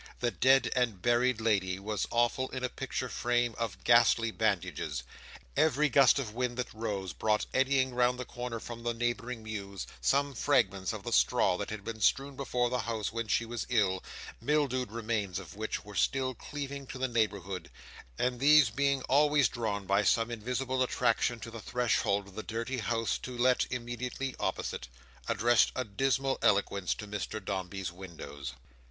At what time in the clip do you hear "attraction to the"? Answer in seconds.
20.81-21.61